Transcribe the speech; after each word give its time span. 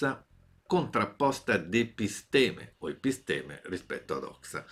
doxa 0.00 0.24
contrapposta 0.70 1.54
ad 1.54 1.74
episteme 1.74 2.74
o 2.78 2.88
episteme 2.88 3.60
rispetto 3.64 4.14
ad 4.14 4.22
oxa. 4.22 4.64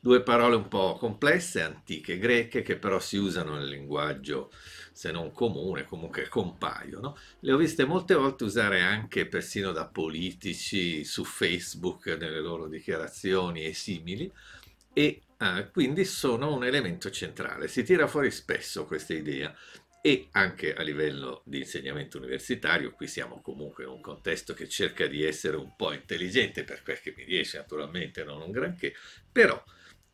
Due 0.00 0.20
parole 0.20 0.54
un 0.54 0.68
po' 0.68 0.96
complesse, 0.98 1.62
antiche 1.62 2.18
greche, 2.18 2.60
che 2.60 2.76
però 2.76 3.00
si 3.00 3.16
usano 3.16 3.54
nel 3.56 3.66
linguaggio, 3.66 4.52
se 4.92 5.10
non 5.10 5.32
comune, 5.32 5.86
comunque 5.86 6.28
compaiono. 6.28 7.16
Le 7.40 7.52
ho 7.52 7.56
viste 7.56 7.86
molte 7.86 8.12
volte 8.12 8.44
usare 8.44 8.82
anche 8.82 9.24
persino 9.24 9.72
da 9.72 9.86
politici 9.86 11.04
su 11.04 11.24
Facebook 11.24 12.04
nelle 12.08 12.40
loro 12.40 12.68
dichiarazioni 12.68 13.64
e 13.64 13.72
simili 13.72 14.30
e 14.92 15.22
eh, 15.38 15.70
quindi 15.72 16.04
sono 16.04 16.54
un 16.54 16.64
elemento 16.64 17.08
centrale. 17.10 17.66
Si 17.66 17.82
tira 17.82 18.06
fuori 18.06 18.30
spesso 18.30 18.84
questa 18.84 19.14
idea 19.14 19.54
e 20.06 20.28
anche 20.30 20.72
a 20.72 20.82
livello 20.82 21.42
di 21.44 21.58
insegnamento 21.58 22.18
universitario, 22.18 22.92
qui 22.92 23.08
siamo 23.08 23.40
comunque 23.40 23.82
in 23.82 23.90
un 23.90 24.00
contesto 24.00 24.54
che 24.54 24.68
cerca 24.68 25.08
di 25.08 25.24
essere 25.24 25.56
un 25.56 25.74
po' 25.74 25.92
intelligente 25.92 26.62
per 26.62 26.84
quel 26.84 27.00
che 27.00 27.12
mi 27.16 27.24
riesce, 27.24 27.58
naturalmente 27.58 28.22
non 28.22 28.40
un 28.40 28.52
granché, 28.52 28.94
però 29.32 29.60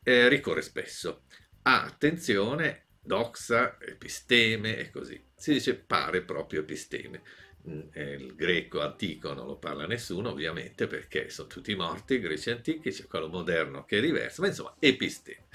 eh, 0.02 0.28
ricorre 0.28 0.62
spesso 0.62 1.24
a 1.64 1.82
attenzione, 1.82 2.86
doxa, 3.02 3.76
episteme 3.82 4.78
e 4.78 4.90
così. 4.90 5.22
Si 5.36 5.52
dice 5.52 5.74
pare 5.74 6.22
proprio 6.22 6.60
episteme. 6.60 7.20
Mm, 7.68 7.80
eh, 7.92 8.12
il 8.12 8.34
greco 8.34 8.80
antico 8.80 9.34
non 9.34 9.46
lo 9.46 9.58
parla 9.58 9.86
nessuno, 9.86 10.30
ovviamente, 10.30 10.86
perché 10.86 11.28
sono 11.28 11.48
tutti 11.48 11.74
morti, 11.74 12.14
i 12.14 12.20
greci 12.20 12.48
antichi, 12.48 12.92
c'è 12.92 13.04
quello 13.04 13.28
moderno 13.28 13.84
che 13.84 13.98
è 13.98 14.00
diverso, 14.00 14.40
ma 14.40 14.48
insomma, 14.48 14.74
episteme. 14.78 15.48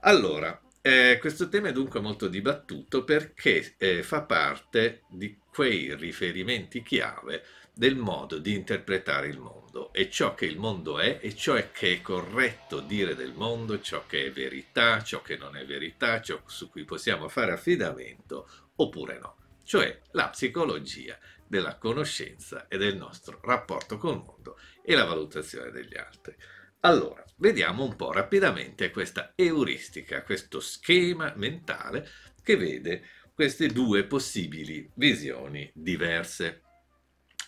Allora, 0.00 0.60
eh, 0.88 1.18
questo 1.18 1.50
tema 1.50 1.68
è 1.68 1.72
dunque 1.72 2.00
molto 2.00 2.28
dibattuto 2.28 3.04
perché 3.04 3.74
eh, 3.76 4.02
fa 4.02 4.22
parte 4.22 5.02
di 5.10 5.38
quei 5.52 5.94
riferimenti 5.94 6.82
chiave 6.82 7.44
del 7.74 7.94
modo 7.94 8.38
di 8.38 8.54
interpretare 8.54 9.28
il 9.28 9.38
mondo 9.38 9.92
e 9.92 10.08
ciò 10.08 10.34
che 10.34 10.46
il 10.46 10.56
mondo 10.58 10.98
è 10.98 11.18
e 11.20 11.36
ciò 11.36 11.62
che 11.70 11.92
è 11.92 12.00
corretto 12.00 12.80
dire 12.80 13.14
del 13.14 13.34
mondo, 13.34 13.82
ciò 13.82 14.06
che 14.06 14.24
è 14.24 14.32
verità, 14.32 15.02
ciò 15.02 15.20
che 15.20 15.36
non 15.36 15.58
è 15.58 15.66
verità, 15.66 16.22
ciò 16.22 16.40
su 16.46 16.70
cui 16.70 16.84
possiamo 16.84 17.28
fare 17.28 17.52
affidamento 17.52 18.48
oppure 18.76 19.18
no, 19.18 19.36
cioè 19.64 20.00
la 20.12 20.30
psicologia 20.30 21.18
della 21.46 21.76
conoscenza 21.76 22.66
e 22.66 22.78
del 22.78 22.96
nostro 22.96 23.40
rapporto 23.42 23.98
col 23.98 24.24
mondo 24.24 24.58
e 24.82 24.94
la 24.94 25.04
valutazione 25.04 25.70
degli 25.70 25.98
altri. 25.98 26.34
Allora, 26.80 27.24
vediamo 27.38 27.82
un 27.82 27.96
po' 27.96 28.12
rapidamente 28.12 28.90
questa 28.90 29.32
euristica, 29.34 30.22
questo 30.22 30.60
schema 30.60 31.32
mentale 31.34 32.08
che 32.42 32.56
vede 32.56 33.02
queste 33.34 33.66
due 33.66 34.04
possibili 34.04 34.88
visioni 34.94 35.68
diverse. 35.74 36.62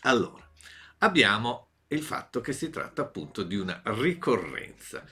Allora, 0.03 0.49
abbiamo 0.99 1.69
il 1.89 2.03
fatto 2.03 2.41
che 2.41 2.53
si 2.53 2.71
tratta 2.71 3.03
appunto 3.03 3.45
di 3.45 3.55
una 3.55 3.81
ricorrenza 3.85 5.05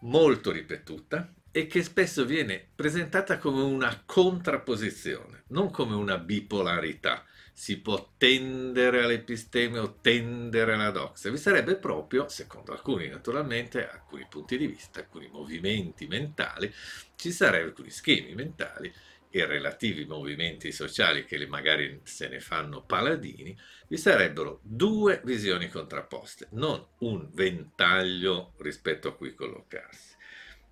molto 0.00 0.50
ripetuta 0.50 1.34
e 1.50 1.66
che 1.66 1.82
spesso 1.82 2.24
viene 2.24 2.70
presentata 2.74 3.36
come 3.36 3.62
una 3.62 4.02
contrapposizione, 4.04 5.44
non 5.48 5.70
come 5.70 5.94
una 5.94 6.16
bipolarità 6.16 7.22
si 7.58 7.80
può 7.80 8.12
tendere 8.18 9.02
all'episteme 9.02 9.78
o 9.78 9.96
tendere 10.02 10.74
alla 10.74 10.90
doxa. 10.90 11.30
Vi 11.30 11.38
sarebbe 11.38 11.76
proprio, 11.76 12.28
secondo 12.28 12.72
alcuni 12.72 13.08
naturalmente, 13.08 13.88
alcuni 13.88 14.26
punti 14.28 14.58
di 14.58 14.66
vista, 14.66 15.00
alcuni 15.00 15.28
movimenti 15.28 16.06
mentali, 16.06 16.70
ci 17.16 17.32
sarebbero 17.32 17.68
alcuni 17.68 17.88
schemi 17.88 18.34
mentali 18.34 18.92
e 19.30 19.46
relativi 19.46 20.04
movimenti 20.04 20.70
sociali 20.70 21.24
che 21.24 21.46
magari 21.46 21.98
se 22.04 22.28
ne 22.28 22.40
fanno 22.40 22.82
paladini, 22.82 23.58
vi 23.88 23.96
sarebbero 23.96 24.60
due 24.62 25.22
visioni 25.24 25.70
contrapposte, 25.70 26.48
non 26.50 26.86
un 26.98 27.30
ventaglio 27.32 28.52
rispetto 28.58 29.08
a 29.08 29.16
cui 29.16 29.34
collocarsi, 29.34 30.14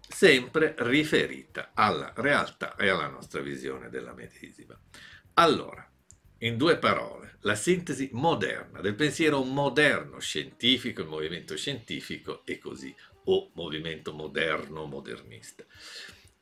sempre 0.06 0.75
riferita 0.77 1.71
alla 1.73 2.12
realtà 2.15 2.77
e 2.77 2.91
alla 2.91 3.09
nostra 3.09 3.41
visione 3.41 3.89
della 3.89 4.12
medesima. 4.12 4.78
Allora, 5.37 5.89
in 6.39 6.56
due 6.56 6.78
parole, 6.78 7.39
la 7.41 7.55
sintesi 7.55 8.11
moderna 8.12 8.81
del 8.81 8.95
pensiero 8.95 9.43
moderno 9.43 10.19
scientifico, 10.19 11.03
il 11.03 11.09
movimento 11.09 11.56
scientifico 11.56 12.43
e 12.45 12.59
così, 12.59 12.95
o 13.25 13.50
movimento 13.55 14.12
moderno 14.12 14.84
modernista. 14.84 15.65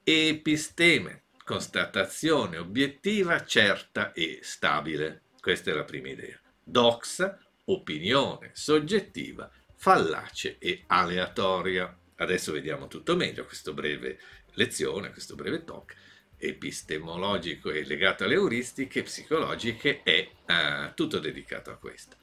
Episteme, 0.02 1.24
constatazione 1.44 2.56
obiettiva, 2.56 3.44
certa 3.44 4.12
e 4.12 4.40
stabile. 4.42 5.22
Questa 5.40 5.70
è 5.70 5.74
la 5.74 5.84
prima 5.84 6.08
idea. 6.08 6.40
Doxa, 6.62 7.38
opinione 7.66 8.50
soggettiva, 8.54 9.50
fallace 9.76 10.56
e 10.58 10.84
aleatoria. 10.86 11.96
Adesso 12.16 12.52
vediamo 12.52 12.88
tutto 12.88 13.16
meglio, 13.16 13.44
questa 13.44 13.72
breve 13.72 14.18
lezione, 14.54 15.10
questo 15.10 15.34
breve 15.34 15.64
talk 15.64 15.94
epistemologico 16.42 17.70
e 17.70 17.84
legato 17.84 18.24
alle 18.24 18.34
euristiche 18.34 19.02
psicologiche 19.02 20.02
è 20.02 20.28
uh, 20.46 20.94
tutto 20.94 21.18
dedicato 21.18 21.70
a 21.70 21.76
questo. 21.76 22.16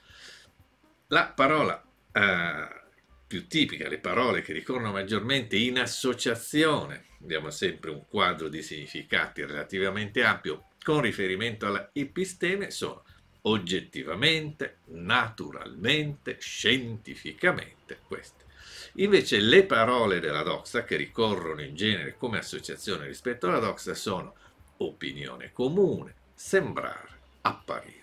La 1.08 1.28
parola 1.28 1.82
uh, 2.12 2.80
più 3.26 3.48
tipica, 3.48 3.88
le 3.88 4.00
parole 4.00 4.42
che 4.42 4.54
ricorrono 4.54 4.92
maggiormente 4.92 5.56
in 5.56 5.80
associazione, 5.80 7.06
abbiamo 7.22 7.50
sempre 7.50 7.92
un 7.92 8.06
quadro 8.08 8.50
di 8.50 8.62
significati 8.62 9.46
relativamente 9.46 10.24
ampio 10.24 10.68
con 10.84 11.02
riferimento 11.02 11.66
alla 11.66 11.90
episteme, 11.94 12.72
sono 12.72 13.04
oggettivamente, 13.44 14.80
naturalmente, 14.88 16.38
scientificamente 16.40 18.00
queste. 18.06 18.48
Invece 18.94 19.40
le 19.40 19.66
parole 19.66 20.20
della 20.20 20.44
doxa 20.44 20.84
che 20.84 20.96
ricorrono 20.96 21.62
in 21.62 21.76
genere 21.76 22.16
come 22.18 22.40
associazione 22.40 23.06
rispetto 23.06 23.48
alla 23.48 23.60
doxa 23.60 23.94
sono 23.94 24.36
opinione 24.78 25.52
comune, 25.52 26.16
sembrare, 26.34 27.20
apparire. 27.42 27.98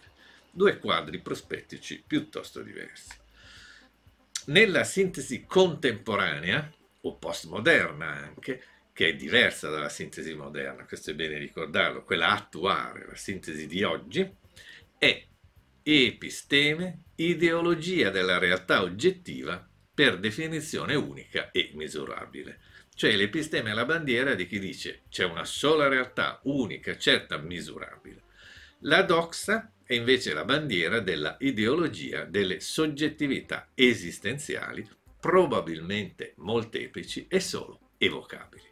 Due 0.51 0.79
quadri 0.79 1.19
prospettici 1.19 2.03
piuttosto 2.07 2.63
diversi. 2.63 3.15
Nella 4.47 4.85
sintesi 4.85 5.45
contemporanea, 5.45 6.73
o 7.03 7.17
postmoderna 7.17 8.07
anche, 8.07 8.63
che 8.93 9.09
è 9.09 9.15
diversa 9.15 9.69
dalla 9.69 9.89
sintesi 9.89 10.35
moderna, 10.35 10.87
questo 10.87 11.11
è 11.11 11.15
bene 11.15 11.37
ricordarlo, 11.37 12.05
quella 12.05 12.31
attuale, 12.31 13.07
la 13.07 13.17
sintesi 13.17 13.67
di 13.67 13.83
oggi, 13.83 14.35
è 14.97 15.27
episteme, 15.83 17.03
ideologia 17.17 18.11
della 18.11 18.39
realtà 18.39 18.83
oggettiva 18.83 19.69
per 19.97 20.19
definizione 20.19 20.95
unica 20.95 21.51
e 21.53 21.71
misurabile. 21.73 22.61
Cioè 22.95 23.17
l'episteme 23.17 23.71
è 23.71 23.73
la 23.73 23.87
bandiera 23.87 24.34
di 24.34 24.47
chi 24.47 24.59
dice 24.59 25.05
c'è 25.09 25.25
una 25.25 25.47
sola 25.47 25.89
realtà 25.89 26.39
unica, 26.43 26.99
certa, 26.99 27.39
misurabile. 27.39 28.25
La 28.81 29.01
doxa 29.01 29.73
è 29.83 29.95
invece 29.95 30.35
la 30.35 30.45
bandiera 30.45 31.01
della 31.01 31.39
ideologia 31.41 32.25
delle 32.25 32.61
soggettività 32.61 33.69
esistenziali, 33.75 34.87
probabilmente 35.19 36.35
molteplici 36.37 37.27
e 37.27 37.41
solo 37.41 37.93
evocabili. 37.97 38.69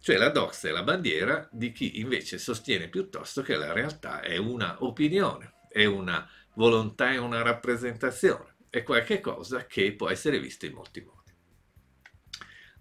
Cioè 0.00 0.16
la 0.16 0.30
doxa 0.30 0.66
è 0.66 0.72
la 0.72 0.82
bandiera 0.82 1.48
di 1.52 1.70
chi 1.70 2.00
invece 2.00 2.38
sostiene 2.38 2.88
piuttosto 2.88 3.40
che 3.42 3.54
la 3.54 3.72
realtà 3.72 4.20
è 4.20 4.36
una 4.36 4.82
opinione, 4.82 5.52
è 5.70 5.84
una 5.84 6.28
volontà, 6.54 7.12
è 7.12 7.18
una 7.18 7.42
rappresentazione 7.42 8.54
è 8.78 8.82
qualcosa 8.82 9.66
che 9.66 9.92
può 9.92 10.10
essere 10.10 10.38
visto 10.38 10.66
in 10.66 10.72
molti 10.72 11.00
modi. 11.00 11.32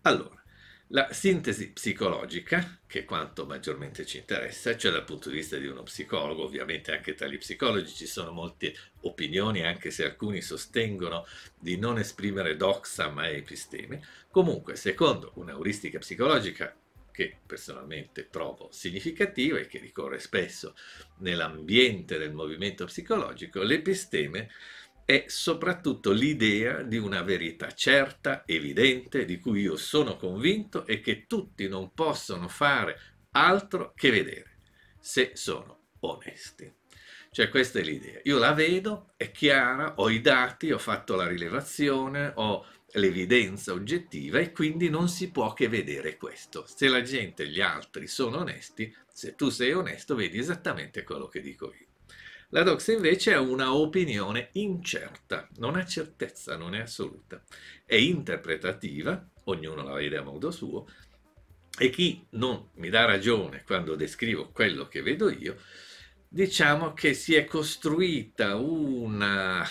Allora, 0.01 0.43
la 0.89 1.11
sintesi 1.11 1.71
psicologica, 1.71 2.79
che 2.85 2.99
è 2.99 3.05
quanto 3.05 3.45
maggiormente 3.45 4.05
ci 4.05 4.17
interessa, 4.17 4.77
cioè 4.77 4.91
dal 4.91 5.03
punto 5.03 5.29
di 5.29 5.37
vista 5.37 5.57
di 5.57 5.65
uno 5.65 5.83
psicologo, 5.83 6.43
ovviamente 6.43 6.91
anche 6.91 7.15
tra 7.15 7.27
gli 7.27 7.37
psicologi 7.37 7.93
ci 7.93 8.05
sono 8.05 8.31
molte 8.31 8.75
opinioni, 9.01 9.65
anche 9.65 9.89
se 9.89 10.03
alcuni 10.03 10.41
sostengono 10.41 11.25
di 11.57 11.77
non 11.77 11.97
esprimere 11.97 12.55
doxa 12.55 13.09
ma 13.09 13.27
episteme, 13.29 14.05
comunque 14.29 14.75
secondo 14.75 15.31
un'euristica 15.35 15.97
psicologica 15.99 16.75
che 17.15 17.37
personalmente 17.45 18.29
trovo 18.29 18.67
significativa 18.71 19.57
e 19.57 19.67
che 19.67 19.79
ricorre 19.79 20.19
spesso 20.19 20.75
nell'ambiente 21.19 22.17
del 22.17 22.33
movimento 22.33 22.85
psicologico, 22.85 23.63
l'episteme 23.63 24.49
è 25.05 25.25
soprattutto 25.27 26.11
l'idea 26.11 26.81
di 26.81 26.97
una 26.97 27.21
verità 27.21 27.71
certa, 27.71 28.43
evidente, 28.45 29.23
di 29.23 29.39
cui 29.39 29.61
io 29.61 29.77
sono 29.77 30.17
convinto 30.17 30.85
e 30.87 30.99
che 30.99 31.27
tutti 31.27 31.67
non 31.67 31.93
possono 31.93 32.47
fare 32.47 32.99
altro 33.31 33.93
che 33.95 34.09
vedere, 34.09 34.57
se 34.99 35.31
sono 35.35 35.89
onesti. 35.99 36.73
Cioè 37.29 37.49
questa 37.49 37.79
è 37.79 37.83
l'idea. 37.83 38.19
Io 38.23 38.39
la 38.39 38.53
vedo, 38.53 39.11
è 39.15 39.29
chiara, 39.29 39.95
ho 39.97 40.09
i 40.09 40.21
dati, 40.21 40.71
ho 40.71 40.79
fatto 40.79 41.15
la 41.15 41.27
rilevazione, 41.27 42.31
ho 42.35 42.65
l'evidenza 42.93 43.73
oggettiva 43.73 44.39
e 44.39 44.51
quindi 44.51 44.89
non 44.89 45.09
si 45.09 45.29
può 45.29 45.53
che 45.53 45.67
vedere 45.67 46.17
questo. 46.17 46.65
Se 46.65 46.87
la 46.87 47.01
gente, 47.01 47.47
gli 47.47 47.61
altri 47.61 48.07
sono 48.07 48.37
onesti, 48.37 48.91
se 49.11 49.35
tu 49.35 49.49
sei 49.49 49.73
onesto, 49.73 50.15
vedi 50.15 50.39
esattamente 50.39 51.03
quello 51.03 51.27
che 51.27 51.41
dico 51.41 51.73
io. 51.77 51.84
La 52.49 52.63
doxa 52.63 52.93
invece 52.93 53.33
è 53.33 53.37
una 53.37 53.73
opinione 53.73 54.49
incerta, 54.53 55.47
non 55.57 55.75
ha 55.75 55.85
certezza, 55.85 56.55
non 56.55 56.75
è 56.75 56.81
assoluta, 56.81 57.43
è 57.85 57.95
interpretativa, 57.95 59.27
ognuno 59.45 59.83
la 59.83 59.93
vede 59.93 60.17
a 60.17 60.21
modo 60.21 60.51
suo, 60.51 60.87
e 61.77 61.89
chi 61.89 62.25
non 62.31 62.69
mi 62.75 62.89
dà 62.89 63.05
ragione 63.05 63.63
quando 63.65 63.95
descrivo 63.95 64.51
quello 64.51 64.87
che 64.87 65.01
vedo 65.01 65.29
io, 65.29 65.57
diciamo 66.27 66.93
che 66.93 67.13
si 67.13 67.33
è 67.35 67.45
costruita 67.45 68.55
una 68.55 69.65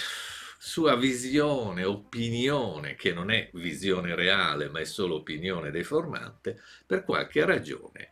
sua 0.58 0.96
visione, 0.96 1.84
opinione, 1.84 2.94
che 2.94 3.12
non 3.12 3.30
è 3.30 3.50
visione 3.52 4.14
reale, 4.14 4.68
ma 4.68 4.80
è 4.80 4.84
solo 4.84 5.16
opinione 5.16 5.70
deformante, 5.70 6.60
per 6.86 7.04
qualche 7.04 7.44
ragione 7.44 8.08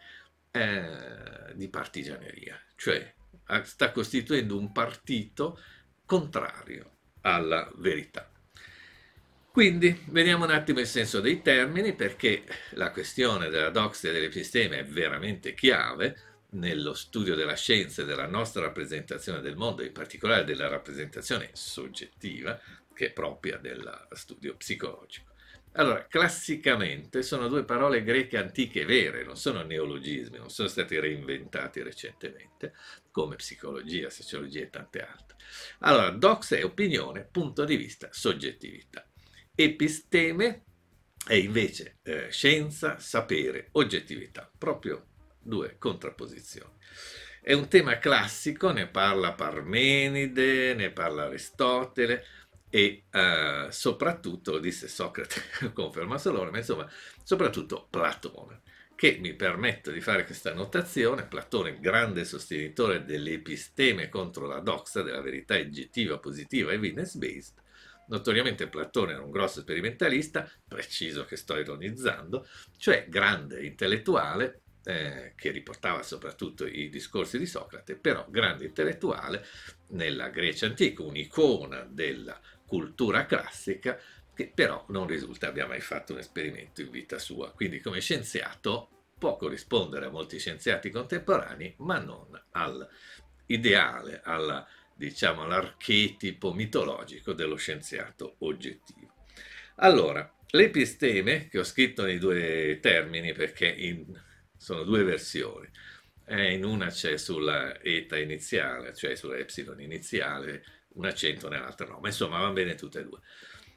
eh, 0.50 1.55
di 1.55 1.69
partigianeria, 1.69 2.61
cioè 2.76 3.14
sta 3.62 3.93
costituendo 3.93 4.59
un 4.59 4.73
partito 4.73 5.59
contrario 6.06 6.91
alla 7.23 7.71
verità. 7.77 8.29
Quindi 9.50 10.05
vediamo 10.06 10.44
un 10.44 10.50
attimo 10.50 10.81
il 10.81 10.87
senso 10.87 11.21
dei 11.21 11.43
termini 11.43 11.94
perché 11.94 12.44
la 12.71 12.91
questione 12.91 13.50
della 13.50 13.69
doxia 13.69 14.09
e 14.09 14.12
dell'episteme 14.15 14.79
è 14.79 14.85
veramente 14.85 15.53
chiave 15.53 16.17
nello 16.53 16.94
studio 16.94 17.35
della 17.35 17.55
scienza 17.55 18.00
e 18.00 18.05
della 18.06 18.27
nostra 18.27 18.62
rappresentazione 18.62 19.41
del 19.41 19.56
mondo, 19.56 19.83
in 19.83 19.93
particolare 19.93 20.45
della 20.45 20.69
rappresentazione 20.69 21.50
soggettiva, 21.53 22.59
che 22.95 23.06
è 23.06 23.12
propria 23.12 23.59
dello 23.59 24.06
studio 24.12 24.55
psicologico. 24.56 25.31
Allora, 25.75 26.07
classicamente 26.07 27.23
sono 27.23 27.49
due 27.49 27.65
parole 27.65 28.03
greche 28.03 28.37
antiche 28.37 28.85
vere, 28.85 29.25
non 29.25 29.37
sono 29.37 29.63
neologismi, 29.63 30.37
non 30.37 30.51
sono 30.51 30.69
stati 30.69 31.01
reinventati 31.01 31.83
recentemente, 31.83 32.75
come 33.11 33.37
psicologia, 33.37 34.11
sociologia 34.11 34.61
e 34.61 34.71
tante 34.71 35.01
altre. 35.01 35.37
Allora, 35.81 36.11
dox 36.11 36.55
è 36.55 36.65
opinione, 36.65 37.27
punto 37.31 37.65
di 37.65 37.77
vista, 37.77 38.09
soggettività. 38.11 39.07
Episteme 39.55 40.65
è 41.27 41.35
invece 41.35 41.99
eh, 42.03 42.31
scienza, 42.31 42.99
sapere, 42.99 43.69
oggettività, 43.73 44.51
proprio 44.59 45.07
due 45.41 45.77
contrapposizioni. 45.79 46.73
È 47.41 47.55
un 47.55 47.69
tema 47.69 47.99
classico, 47.99 48.71
ne 48.71 48.89
parla 48.89 49.33
Parmenide, 49.33 50.75
ne 50.75 50.91
parla 50.91 51.25
Aristotele 51.25 52.25
e 52.75 53.05
eh, 53.11 53.67
soprattutto, 53.69 54.59
disse 54.59 54.89
Socrate, 54.89 55.43
conferma 55.75 56.17
solo, 56.17 56.51
ma 56.51 56.57
insomma, 56.57 56.91
soprattutto 57.23 57.87
Platone, 57.91 58.63
che 58.95 59.19
mi 59.21 59.35
permetto 59.35 59.91
di 59.91 60.01
fare 60.01 60.25
questa 60.25 60.55
notazione, 60.55 61.27
Platone 61.27 61.79
grande 61.81 62.25
sostenitore 62.25 63.05
dell'episteme 63.05 64.09
contro 64.09 64.47
la 64.47 64.61
doxa, 64.61 65.03
della 65.03 65.21
verità 65.21 65.57
oggettiva, 65.57 66.19
positiva 66.19 66.71
e 66.71 66.77
evidence-based, 66.77 67.61
Notoriamente 68.07 68.69
Platone 68.69 69.13
era 69.13 69.23
un 69.23 69.31
grosso 69.31 69.61
sperimentalista, 69.61 70.51
preciso 70.67 71.25
che 71.25 71.37
sto 71.37 71.57
ironizzando, 71.57 72.47
cioè 72.77 73.07
grande 73.09 73.65
intellettuale, 73.65 74.63
eh, 74.85 75.35
che 75.37 75.51
riportava 75.51 76.03
soprattutto 76.03 76.67
i 76.67 76.89
discorsi 76.89 77.39
di 77.39 77.47
Socrate, 77.47 77.97
però 77.97 78.27
grande 78.29 78.65
intellettuale 78.65 79.47
nella 79.91 80.29
Grecia 80.31 80.67
antica, 80.67 81.03
un'icona 81.03 81.87
della 81.89 82.41
cultura 82.73 83.27
classica, 83.27 83.99
che 84.35 84.51
però 84.55 84.83
non 84.89 85.07
risulta 85.07 85.49
abbia 85.49 85.67
mai 85.67 85.83
fatto 85.83 86.15
un 86.15 86.21
esperimento 86.21 86.81
in 86.81 86.89
vita 86.89 87.19
sua. 87.19 87.53
Quindi 87.53 87.81
come 87.81 88.01
scienziato 88.01 89.11
può 89.19 89.37
corrispondere 89.37 90.07
a 90.07 90.11
molti 90.11 90.39
scienziati 90.39 90.89
contemporanei, 90.89 91.75
ma 91.81 91.99
non 91.99 92.29
all'ideale, 92.53 94.23
alla 94.25 94.67
diciamo, 94.95 95.47
l'archetipo 95.47 96.55
mitologico 96.55 97.35
dello 97.35 97.57
scienziato 97.57 98.37
oggettivo. 98.39 99.13
Allora, 99.77 100.35
l'episteme, 100.53 101.49
che 101.49 101.59
ho 101.59 101.65
scritto 101.65 102.05
nei 102.05 102.17
due 102.17 102.79
termini 102.81 103.35
perché 103.35 103.69
in, 103.69 104.19
sono 104.57 104.83
due 104.83 105.03
versioni, 105.03 105.69
eh, 106.25 106.55
in 106.55 106.65
una 106.65 106.87
c'è 106.87 107.19
sulla 107.19 107.79
eta 107.83 108.17
iniziale, 108.17 108.95
cioè 108.95 109.15
sulla 109.15 109.37
epsilon 109.37 109.79
iniziale, 109.83 110.65
un 110.94 111.05
accento 111.06 111.49
nell'altra 111.49 111.87
no, 111.87 111.99
ma 112.00 112.09
insomma 112.09 112.41
va 112.41 112.50
bene 112.50 112.75
tutte 112.75 113.00
e 113.00 113.05
due. 113.05 113.21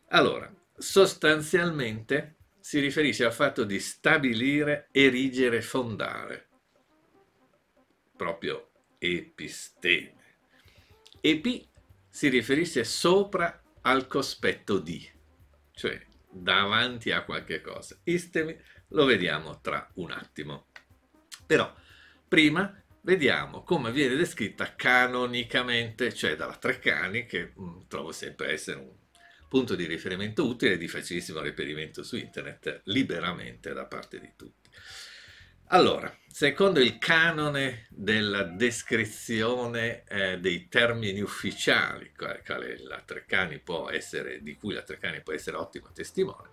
Allora, 0.09 0.51
sostanzialmente 0.77 2.37
si 2.59 2.79
riferisce 2.79 3.25
al 3.25 3.33
fatto 3.33 3.63
di 3.63 3.79
stabilire, 3.79 4.87
erigere, 4.91 5.61
fondare, 5.61 6.49
proprio 8.15 8.71
episteme. 8.97 10.37
Epi 11.21 11.69
si 12.09 12.29
riferisce 12.29 12.83
sopra 12.83 13.61
al 13.81 14.07
cospetto 14.07 14.79
di, 14.79 15.07
cioè 15.71 16.03
davanti 16.31 17.11
a 17.11 17.23
qualche 17.23 17.61
cosa. 17.61 17.97
Istemi 18.03 18.57
lo 18.89 19.05
vediamo 19.05 19.59
tra 19.61 19.87
un 19.95 20.11
attimo. 20.11 20.67
Però 21.45 21.73
prima 22.27 22.83
vediamo 23.05 23.61
come 23.61 23.91
viene 23.91 24.15
descritta 24.15 24.75
canonicamente, 24.75 26.13
cioè 26.13 26.35
dalla 26.35 26.57
Treccani, 26.57 27.25
che 27.25 27.51
mh, 27.55 27.63
mm, 27.63 27.79
trovo 27.87 28.11
sempre 28.11 28.51
essere 28.51 28.79
un 28.79 28.91
punto 29.47 29.75
di 29.75 29.85
riferimento 29.85 30.45
utile 30.45 30.73
e 30.73 30.77
di 30.77 30.87
facilissimo 30.87 31.39
reperimento 31.39 32.03
su 32.03 32.17
internet 32.17 32.81
liberamente 32.85 33.73
da 33.73 33.85
parte 33.85 34.19
di 34.19 34.31
tutti. 34.35 34.69
Allora, 35.69 36.15
secondo 36.27 36.79
il 36.79 36.97
canone 36.97 37.87
della 37.89 38.43
descrizione 38.43 40.03
eh, 40.07 40.39
dei 40.39 40.67
termini 40.67 41.21
ufficiali, 41.21 42.11
di 44.41 44.55
cui 44.55 44.73
la 44.73 44.83
Treccani 44.83 45.21
può 45.21 45.33
essere 45.33 45.57
ottimo 45.57 45.91
testimone, 45.91 46.49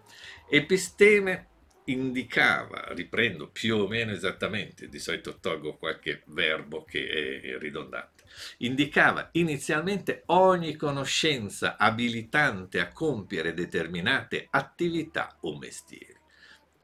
episteme 0.49 1.49
indicava, 1.87 2.93
riprendo 2.95 3.49
più 3.49 3.77
o 3.77 3.89
meno 3.89 4.13
esattamente, 4.13 4.89
di 4.89 4.99
solito 4.99 5.39
tolgo 5.39 5.77
qualche 5.77 6.23
verbo 6.27 6.85
che 6.85 7.41
è 7.43 7.59
ridondante, 7.59 8.25
indicava 8.59 9.29
inizialmente 9.33 10.23
ogni 10.27 10.77
conoscenza 10.77 11.77
abilitante 11.77 12.81
a 12.81 12.93
compiere 12.93 13.55
determinate 13.55 14.47
attività 14.51 15.37
o 15.41 15.59
mestieri 15.59 16.21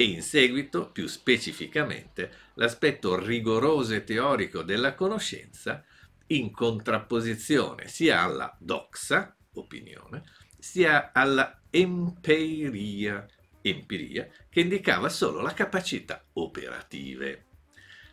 e 0.01 0.05
in 0.05 0.23
seguito, 0.23 0.93
più 0.93 1.09
specificamente, 1.09 2.31
l'aspetto 2.55 3.19
rigoroso 3.19 3.95
e 3.95 4.05
teorico 4.05 4.63
della 4.63 4.95
conoscenza 4.95 5.85
in 6.29 6.53
contrapposizione 6.53 7.89
sia 7.89 8.23
alla 8.23 8.57
doxa, 8.61 9.35
opinione, 9.55 10.23
sia 10.57 11.11
alla 11.13 11.63
empiria, 11.71 13.27
empiria, 13.69 14.29
che 14.49 14.61
indicava 14.61 15.09
solo 15.09 15.41
la 15.41 15.55
capacità 15.55 16.25
operative. 16.35 17.47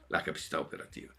La 0.07 0.21
capacità 0.21 0.59
operativa. 0.59 1.13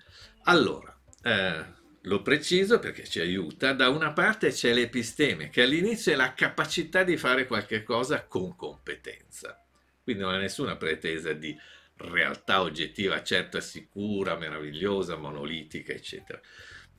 Allora, 0.44 0.96
eh, 1.22 1.64
lo 2.02 2.22
preciso 2.22 2.78
perché 2.78 3.04
ci 3.04 3.20
aiuta, 3.20 3.72
da 3.72 3.88
una 3.88 4.12
parte 4.12 4.50
c'è 4.50 4.72
l'episteme, 4.72 5.50
che 5.50 5.62
all'inizio 5.62 6.12
è 6.12 6.16
la 6.16 6.34
capacità 6.34 7.02
di 7.02 7.16
fare 7.16 7.46
qualche 7.46 7.82
cosa 7.82 8.24
con 8.26 8.54
competenza 8.54 9.60
quindi 10.06 10.22
non 10.22 10.34
ha 10.34 10.38
nessuna 10.38 10.76
pretesa 10.76 11.32
di 11.32 11.58
realtà 11.96 12.60
oggettiva 12.60 13.24
certa, 13.24 13.60
sicura, 13.60 14.36
meravigliosa, 14.36 15.16
monolitica, 15.16 15.92
eccetera. 15.92 16.40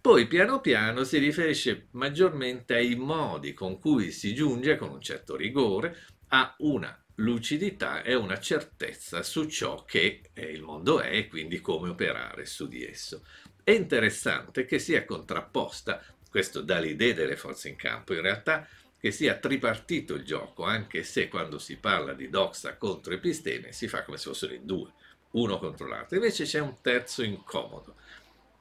Poi 0.02 0.28
piano 0.28 0.60
piano 0.60 1.06
si 1.06 1.18
riferisce 1.18 1.88
maggiormente 1.92 2.76
ai 2.76 2.96
modi 2.96 3.54
con 3.54 3.80
cui 3.80 4.12
si 4.12 4.34
giunge 4.34 4.76
con 4.76 4.90
un 4.90 5.00
certo 5.00 5.38
rigore 5.38 5.98
a 6.30 6.54
una 6.58 7.02
lucidità 7.20 8.04
e 8.04 8.14
una 8.14 8.40
certezza 8.40 9.24
su 9.24 9.46
ciò 9.46 9.84
che 9.86 10.22
il 10.34 10.62
mondo 10.62 11.00
è 11.00 11.16
e 11.16 11.28
quindi 11.28 11.62
come 11.62 11.90
operare 11.90 12.46
su 12.46 12.68
di 12.68 12.86
esso. 12.86 13.26
È 13.64 13.72
interessante 13.72 14.66
che 14.66 14.80
sia 14.80 15.06
contrapposta, 15.06 16.04
questo 16.30 16.62
dà 16.62 16.80
l'idea 16.80 17.14
delle 17.14 17.36
forze 17.36 17.70
in 17.70 17.76
campo, 17.76 18.14
in 18.14 18.22
realtà 18.22 18.68
che 19.00 19.12
sia 19.12 19.38
tripartito 19.38 20.16
il 20.16 20.24
gioco, 20.24 20.64
anche 20.64 21.04
se 21.04 21.28
quando 21.28 21.60
si 21.60 21.78
parla 21.78 22.14
di 22.14 22.30
doxa 22.30 22.78
contro 22.78 23.14
episteme 23.14 23.72
si 23.72 23.88
fa 23.88 24.04
come 24.04 24.18
se 24.18 24.30
fossero 24.30 24.54
in 24.54 24.66
due, 24.66 24.92
uno 25.32 25.58
contro 25.60 25.88
l'altro. 25.88 26.18
Invece 26.18 26.46
c'è 26.46 26.60
un 26.60 26.76
terzo 26.82 27.24
incomodo. 27.24 27.96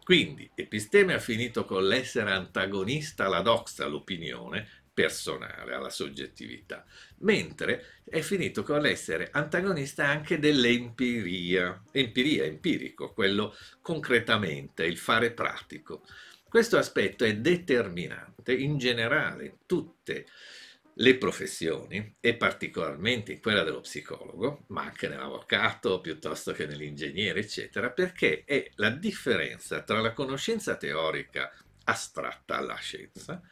Quindi 0.02 0.48
episteme 0.54 1.14
ha 1.14 1.18
finito 1.18 1.64
con 1.64 1.86
l'essere 1.86 2.30
antagonista 2.30 3.26
alla 3.26 3.40
doxa, 3.40 3.86
l'opinione 3.86 4.84
personale, 4.96 5.74
alla 5.74 5.90
soggettività, 5.90 6.86
mentre 7.18 8.00
è 8.08 8.22
finito 8.22 8.62
con 8.62 8.80
l'essere 8.80 9.28
antagonista 9.30 10.06
anche 10.06 10.38
dell'empiria, 10.38 11.82
empiria, 11.92 12.44
empirico, 12.44 13.12
quello 13.12 13.54
concretamente, 13.82 14.86
il 14.86 14.96
fare 14.96 15.32
pratico. 15.32 16.02
Questo 16.48 16.78
aspetto 16.78 17.26
è 17.26 17.36
determinante 17.36 18.54
in 18.54 18.78
generale 18.78 19.44
in 19.44 19.56
tutte 19.66 20.24
le 20.94 21.18
professioni 21.18 22.16
e 22.18 22.34
particolarmente 22.36 23.32
in 23.32 23.40
quella 23.42 23.64
dello 23.64 23.82
psicologo, 23.82 24.64
ma 24.68 24.84
anche 24.84 25.08
nell'avvocato 25.08 26.00
piuttosto 26.00 26.52
che 26.52 26.64
nell'ingegnere, 26.64 27.40
eccetera, 27.40 27.90
perché 27.90 28.44
è 28.46 28.70
la 28.76 28.88
differenza 28.88 29.82
tra 29.82 30.00
la 30.00 30.14
conoscenza 30.14 30.74
teorica 30.76 31.52
astratta 31.84 32.56
alla 32.56 32.76
scienza, 32.76 33.42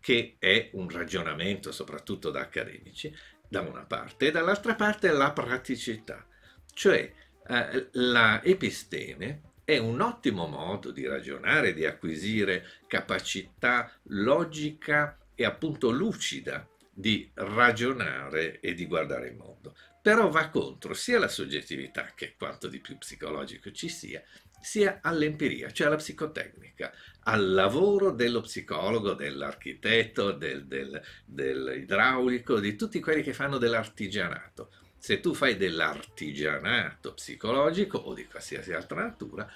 che 0.00 0.36
è 0.38 0.70
un 0.72 0.88
ragionamento 0.88 1.72
soprattutto 1.72 2.30
da 2.30 2.40
accademici, 2.40 3.14
da 3.48 3.60
una 3.60 3.84
parte, 3.84 4.26
e 4.26 4.30
dall'altra 4.30 4.74
parte 4.74 5.10
la 5.10 5.32
praticità, 5.32 6.26
cioè 6.72 7.12
eh, 7.46 7.88
la 7.92 8.42
episteme 8.42 9.42
è 9.64 9.76
un 9.76 10.00
ottimo 10.00 10.46
modo 10.46 10.90
di 10.90 11.06
ragionare, 11.06 11.74
di 11.74 11.84
acquisire 11.84 12.64
capacità 12.86 13.92
logica 14.04 15.18
e 15.34 15.44
appunto 15.44 15.90
lucida 15.90 16.66
di 16.90 17.30
ragionare 17.34 18.60
e 18.60 18.74
di 18.74 18.86
guardare 18.86 19.28
il 19.28 19.36
mondo. 19.36 19.76
Però 20.00 20.30
va 20.30 20.48
contro 20.48 20.94
sia 20.94 21.18
la 21.18 21.28
soggettività, 21.28 22.12
che 22.14 22.34
quanto 22.36 22.66
di 22.68 22.80
più 22.80 22.96
psicologico 22.96 23.70
ci 23.70 23.88
sia, 23.88 24.22
sia 24.60 25.00
all'empiria, 25.02 25.70
cioè 25.70 25.86
alla 25.86 25.96
psicotecnica, 25.96 26.92
al 27.28 27.52
lavoro 27.52 28.10
dello 28.10 28.40
psicologo, 28.40 29.12
dell'architetto, 29.12 30.32
del, 30.32 30.66
del, 30.66 31.00
dell'idraulico, 31.26 32.58
di 32.58 32.74
tutti 32.74 33.00
quelli 33.00 33.22
che 33.22 33.34
fanno 33.34 33.58
dell'artigianato. 33.58 34.70
Se 34.96 35.20
tu 35.20 35.34
fai 35.34 35.58
dell'artigianato 35.58 37.12
psicologico 37.12 37.98
o 37.98 38.14
di 38.14 38.26
qualsiasi 38.26 38.72
altra 38.72 39.02
natura, 39.02 39.50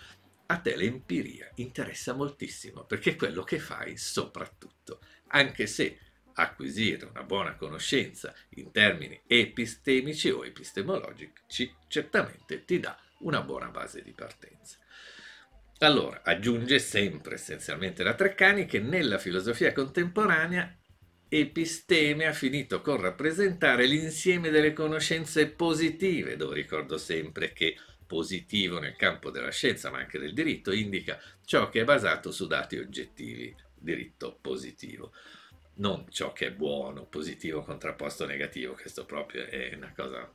a 0.47 0.59
te 0.59 0.77
l'empiria 0.77 1.51
interessa 1.57 2.13
moltissimo 2.13 2.85
perché 2.85 3.13
è 3.13 3.17
quello 3.17 3.43
che 3.43 3.59
fai 3.59 3.97
soprattutto, 3.97 5.01
anche 5.29 5.67
se 5.67 5.99
acquisire 6.35 7.07
una 7.07 7.23
buona 7.23 7.57
conoscenza 7.57 8.35
in 8.51 8.71
termini 8.71 9.19
epistemici 9.27 10.29
o 10.29 10.45
epistemologici 10.45 11.75
certamente 11.89 12.65
ti 12.67 12.79
dà 12.81 12.99
una 13.21 13.41
buona 13.41 13.69
base 13.69 14.03
di 14.03 14.13
partenza. 14.13 14.77
Allora, 15.83 16.23
aggiunge 16.23 16.79
sempre 16.79 17.35
essenzialmente 17.35 18.05
la 18.05 18.15
Treccani 18.15 18.67
che 18.67 18.79
nella 18.79 19.19
filosofia 19.19 19.73
contemporanea 19.73 20.79
episteme 21.29 22.27
ha 22.27 22.33
finito 22.33 22.81
con 22.81 23.01
rappresentare 23.01 23.87
l'insieme 23.87 24.51
delle 24.51 24.73
conoscenze 24.75 25.49
positive, 25.49 26.37
dove 26.37 26.55
ricordo 26.55 26.99
sempre 26.99 27.53
che 27.53 27.77
positivo 28.07 28.79
nel 28.79 28.95
campo 28.95 29.31
della 29.31 29.51
scienza 29.51 29.91
ma 29.91 29.99
anche 29.99 30.21
del 30.21 30.35
diritto 30.35 30.71
indica 30.71 31.21
ciò 31.45 31.69
che 31.69 31.81
è 31.81 31.85
basato 31.85 32.31
su 32.31 32.47
dati 32.47 32.77
oggettivi, 32.77 33.53
diritto 33.75 34.39
positivo 34.41 35.13
non 35.75 36.07
ciò 36.11 36.33
che 36.33 36.49
è 36.49 36.53
buono, 36.53 37.07
positivo 37.07 37.63
contrapposto 37.63 38.25
negativo, 38.25 38.75
questo 38.75 39.05
proprio 39.05 39.47
è 39.47 39.73
una 39.75 39.93
cosa 39.97 40.31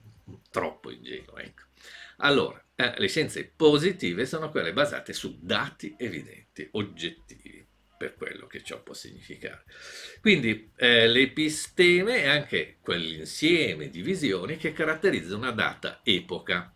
troppo 0.50 0.92
ingenua. 0.92 1.39
Ecco. 1.42 1.63
Allora, 2.18 2.62
eh, 2.80 2.94
le 2.96 3.08
scienze 3.08 3.52
positive 3.56 4.28
sono 4.28 4.52
quelle 4.52 4.72
basate 4.72 5.12
su 5.12 5.40
dati 5.42 5.96
evidenti, 5.98 6.68
oggettivi, 6.74 7.66
per 7.98 8.14
quello 8.14 8.46
che 8.46 8.64
ciò 8.64 8.84
può 8.84 8.94
significare. 8.94 9.64
Quindi 10.22 10.70
eh, 10.76 11.08
l'episteme 11.08 12.22
è 12.22 12.28
anche 12.28 12.78
quell'insieme 12.80 13.90
di 13.90 14.04
visioni 14.04 14.58
che 14.58 14.74
caratterizza 14.74 15.36
una 15.36 15.50
data 15.50 16.02
epoca, 16.04 16.72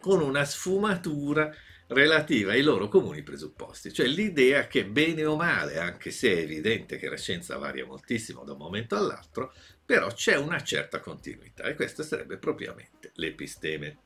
con 0.00 0.22
una 0.22 0.46
sfumatura 0.46 1.54
relativa 1.88 2.52
ai 2.52 2.62
loro 2.62 2.88
comuni 2.88 3.22
presupposti, 3.22 3.92
cioè 3.92 4.06
l'idea 4.06 4.66
che 4.66 4.86
bene 4.86 5.26
o 5.26 5.36
male, 5.36 5.78
anche 5.78 6.10
se 6.10 6.32
è 6.32 6.38
evidente 6.38 6.96
che 6.96 7.10
la 7.10 7.18
scienza 7.18 7.58
varia 7.58 7.84
moltissimo 7.84 8.44
da 8.44 8.52
un 8.52 8.58
momento 8.58 8.96
all'altro, 8.96 9.52
però 9.84 10.10
c'è 10.10 10.36
una 10.36 10.62
certa 10.62 11.00
continuità 11.00 11.64
e 11.64 11.74
questa 11.74 12.02
sarebbe 12.02 12.38
propriamente 12.38 13.10
l'episteme. 13.16 13.98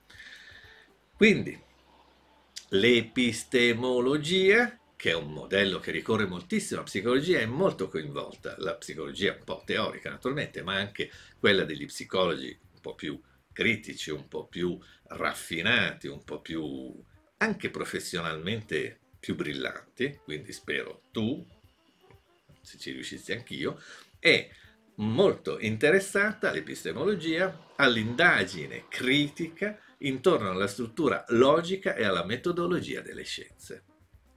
Quindi 1.17 1.57
l'epistemologia, 2.71 4.77
che 4.97 5.11
è 5.11 5.15
un 5.15 5.33
modello 5.33 5.79
che 5.79 5.93
ricorre 5.93 6.27
moltissimo 6.27 6.81
alla 6.81 6.89
psicologia, 6.89 7.39
è 7.39 7.47
molto 7.47 7.87
coinvolta, 7.89 8.57
la 8.59 8.75
psicologia 8.75 9.33
un 9.33 9.45
po' 9.45 9.63
teorica 9.65 10.11
naturalmente, 10.11 10.63
ma 10.63 10.75
anche 10.75 11.11
quella 11.39 11.65
degli 11.65 11.87
psicologi 11.87 12.59
un 12.73 12.81
po' 12.81 12.95
più 12.95 13.21
critici, 13.53 14.11
un 14.11 14.27
po' 14.27 14.49
più 14.49 14.77
raffinati, 15.05 16.09
un 16.09 16.25
po' 16.25 16.41
più 16.41 16.93
anche 17.39 17.71
professionalmente 17.71 18.99
più 19.21 19.37
brillanti, 19.37 20.19
quindi 20.25 20.53
spero 20.53 21.03
tu, 21.13 21.47
se 22.61 22.77
ci 22.79 22.91
riuscissi 22.91 23.31
anch'io, 23.33 23.81
è 24.19 24.51
molto 24.97 25.61
interessata 25.61 26.51
all'epistemologia, 26.51 27.71
all'indagine 27.77 28.87
critica 28.89 29.79
intorno 30.07 30.51
alla 30.51 30.67
struttura 30.67 31.25
logica 31.29 31.95
e 31.95 32.05
alla 32.05 32.25
metodologia 32.25 33.01
delle 33.01 33.25
scienze. 33.25 33.85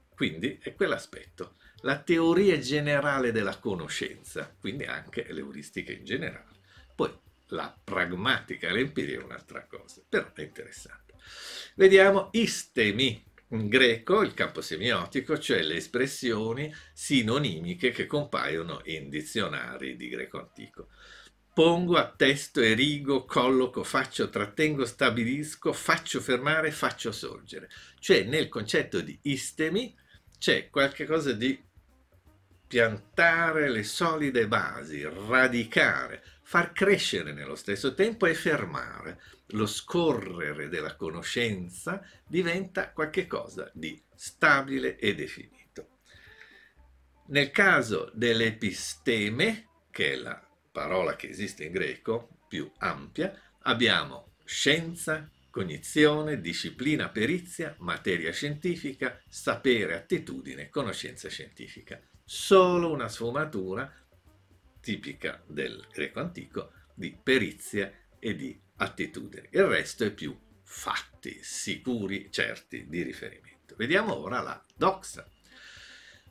Quindi 0.10 0.58
è 0.62 0.74
quell'aspetto, 0.74 1.56
la 1.82 2.00
teoria 2.00 2.58
generale 2.58 3.32
della 3.32 3.60
conoscenza, 3.60 4.54
quindi 4.60 4.86
anche 4.86 5.28
l'euristica 5.30 5.92
in 5.92 6.04
generale. 6.04 6.56
Poi 6.96 7.16
la 7.50 7.78
pragmatica 7.84 8.72
l'empiria 8.72 9.20
è 9.20 9.24
un'altra 9.24 9.66
cosa, 9.68 10.02
però 10.08 10.34
è 10.34 10.42
interessante. 10.42 11.14
Vediamo 11.76 12.30
istemi, 12.32 13.24
in 13.50 13.68
greco 13.70 14.22
il 14.24 14.34
campo 14.34 14.62
semiotico, 14.62 15.38
cioè 15.38 15.62
le 15.62 15.76
espressioni 15.76 16.74
sinonimiche 16.94 17.92
che 17.92 18.06
compaiono 18.06 18.82
in 18.86 19.10
dizionari 19.10 19.96
di 19.96 20.10
greco 20.10 20.40
antico. 20.40 20.88
Pongo, 21.58 21.98
attesto, 21.98 22.62
erigo, 22.62 23.26
colloco, 23.26 23.84
faccio, 23.84 24.30
trattengo, 24.30 24.86
stabilisco, 24.86 25.74
faccio 25.74 26.22
fermare, 26.22 26.70
faccio 26.70 27.12
sorgere. 27.12 27.68
Cioè 27.98 28.26
nel 28.26 28.48
concetto 28.48 29.02
di 29.02 29.18
istemi 29.24 29.98
c'è 30.38 30.70
qualcosa 30.70 31.34
di 31.34 31.60
piantare 32.68 33.72
le 33.72 33.82
solide 33.82 34.48
basi, 34.48 35.02
radicare, 35.02 36.24
far 36.44 36.74
crescere 36.74 37.34
nello 37.34 37.56
stesso 37.56 37.96
tempo 37.96 38.28
e 38.28 38.36
fermare 38.36 39.20
lo 39.48 39.66
scorrere 39.66 40.70
della 40.70 40.96
conoscenza 40.96 42.08
diventa 42.28 42.92
qualcosa 42.92 43.72
di 43.74 44.00
stabile 44.14 44.96
e 44.96 45.16
definito. 45.16 45.88
Nel 47.30 47.50
caso 47.50 48.12
dell'episteme, 48.14 49.70
che 49.90 50.12
è 50.12 50.16
la 50.18 50.47
parola 50.78 51.16
che 51.16 51.28
esiste 51.28 51.64
in 51.64 51.72
greco 51.72 52.38
più 52.48 52.72
ampia, 52.78 53.34
abbiamo 53.62 54.34
scienza, 54.46 55.28
cognizione, 55.50 56.40
disciplina, 56.40 57.10
perizia, 57.10 57.76
materia 57.80 58.32
scientifica, 58.32 59.20
sapere, 59.28 59.96
attitudine, 59.96 60.70
conoscenza 60.70 61.30
scientifica. 61.30 62.00
Solo 62.24 62.92
una 62.92 63.10
sfumatura 63.10 63.92
tipica 64.80 65.42
del 65.48 65.84
greco 65.92 66.20
antico 66.20 66.72
di 66.94 67.18
perizia 67.24 67.92
e 68.20 68.36
di 68.36 68.56
attitudini. 68.76 69.48
Il 69.50 69.64
resto 69.64 70.04
è 70.04 70.12
più 70.12 70.38
fatti, 70.62 71.40
sicuri, 71.42 72.30
certi 72.30 72.86
di 72.88 73.02
riferimento. 73.02 73.74
Vediamo 73.76 74.16
ora 74.16 74.42
la 74.42 74.64
doxa, 74.76 75.28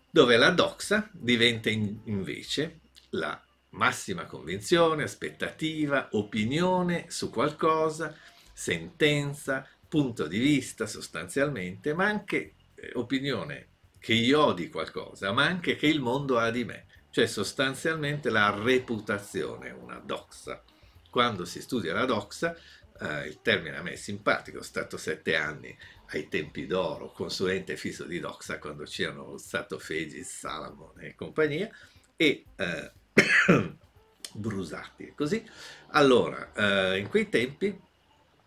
dove 0.09 0.37
la 0.37 0.51
doxa 0.51 1.11
diventa 1.13 1.69
in, 1.69 2.03
invece 2.05 2.83
la 3.11 3.46
massima 3.71 4.25
convinzione, 4.25 5.03
aspettativa, 5.03 6.09
opinione 6.13 7.07
su 7.09 7.31
qualcosa, 7.31 8.15
sentenza, 8.53 9.69
punto 9.89 10.27
di 10.27 10.39
vista 10.39 10.87
sostanzialmente, 10.87 11.95
ma 11.95 12.07
anche 12.07 12.55
eh, 12.75 12.91
opinione 12.95 13.69
che 13.99 14.15
io 14.15 14.41
ho 14.41 14.53
di 14.53 14.69
qualcosa, 14.69 15.33
ma 15.33 15.45
anche 15.45 15.77
che 15.77 15.87
il 15.87 16.01
mondo 16.01 16.39
ha 16.39 16.51
di 16.51 16.65
me, 16.65 16.87
cioè 17.11 17.27
sostanzialmente 17.27 18.31
la 18.31 18.51
reputazione, 18.51 19.71
una 19.71 19.99
doxa. 19.99 20.63
Quando 21.11 21.45
si 21.45 21.61
studia 21.61 21.95
la 21.95 22.05
doxa, 22.05 22.57
eh, 23.01 23.27
il 23.27 23.41
termine 23.43 23.77
a 23.77 23.83
me 23.83 23.93
è 23.93 23.97
simpatico, 23.97 24.59
sono 24.59 24.69
stato 24.69 24.97
sette 24.97 25.37
anni 25.37 25.77
ai 26.11 26.29
tempi 26.29 26.67
d'oro, 26.67 27.11
consulente 27.11 27.77
fisso 27.77 28.05
di 28.05 28.21
doxa, 28.21 28.59
quando 28.59 28.85
c'erano 28.85 29.39
Stato 29.39 29.79
Fegis, 29.79 30.39
Salamon 30.39 31.01
e 31.01 31.15
compagnia, 31.15 31.69
e 32.17 32.45
eh, 32.55 32.93
Brusati, 34.33 35.13
così. 35.15 35.45
Allora, 35.89 36.53
eh, 36.53 36.99
in 36.99 37.09
quei 37.09 37.29
tempi 37.29 37.79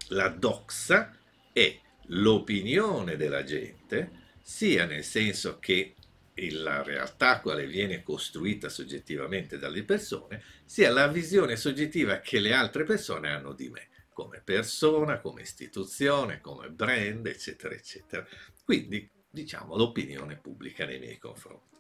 la 0.09 0.29
doxa 0.29 1.15
è 1.51 1.79
l'opinione 2.07 3.15
della 3.15 3.43
gente, 3.43 4.27
sia 4.41 4.85
nel 4.85 5.03
senso 5.03 5.59
che 5.59 5.95
la 6.51 6.83
realtà 6.83 7.41
quale 7.41 7.67
viene 7.67 8.01
costruita 8.01 8.69
soggettivamente 8.69 9.57
dalle 9.57 9.83
persone, 9.83 10.41
sia 10.63 10.89
la 10.89 11.07
visione 11.07 11.57
soggettiva 11.57 12.19
che 12.19 12.39
le 12.39 12.53
altre 12.53 12.85
persone 12.85 13.29
hanno 13.29 13.51
di 13.51 13.69
me, 13.69 13.89
come 14.13 14.41
persona, 14.43 15.19
come 15.19 15.41
istituzione, 15.41 16.39
come 16.39 16.69
brand, 16.69 17.25
eccetera, 17.25 17.73
eccetera. 17.73 18.25
Quindi, 18.63 19.09
diciamo, 19.29 19.75
l'opinione 19.75 20.37
pubblica 20.37 20.85
nei 20.85 20.99
miei 20.99 21.17
confronti. 21.17 21.77